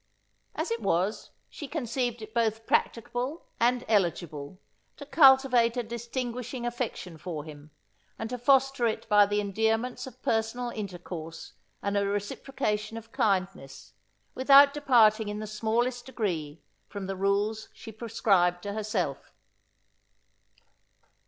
[0.55, 4.59] As it was, she conceived it both practicable and eligible,
[4.97, 7.69] to cultivate a distinguishing affection for him,
[8.17, 11.53] and to foster it by the endearments of personal intercourse
[11.83, 13.93] and a reciprocation of kindness,
[14.33, 19.35] without departing in the smallest degree from the rules she prescribed to herself.